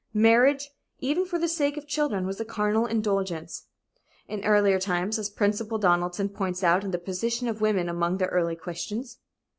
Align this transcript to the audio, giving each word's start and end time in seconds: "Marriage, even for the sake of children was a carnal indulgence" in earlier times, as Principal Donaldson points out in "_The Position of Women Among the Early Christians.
"Marriage, 0.15 0.71
even 0.99 1.27
for 1.27 1.37
the 1.37 1.47
sake 1.47 1.77
of 1.77 1.85
children 1.85 2.25
was 2.25 2.39
a 2.39 2.43
carnal 2.43 2.87
indulgence" 2.87 3.67
in 4.27 4.43
earlier 4.43 4.79
times, 4.79 5.19
as 5.19 5.29
Principal 5.29 5.77
Donaldson 5.77 6.27
points 6.27 6.63
out 6.63 6.83
in 6.83 6.89
"_The 6.91 7.05
Position 7.05 7.47
of 7.47 7.61
Women 7.61 7.87
Among 7.87 8.17
the 8.17 8.25
Early 8.25 8.55
Christians. 8.55 9.19